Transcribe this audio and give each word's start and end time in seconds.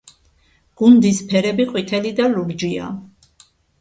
გუნდის 0.81 1.19
ფერები 1.33 1.67
ყვითელი 1.73 2.13
და 2.21 2.31
ლურჯია. 2.33 2.89